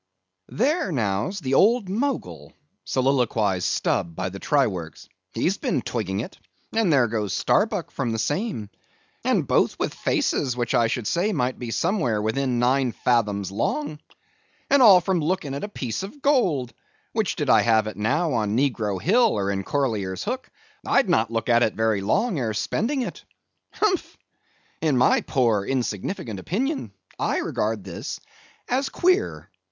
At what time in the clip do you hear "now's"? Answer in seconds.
0.91-1.39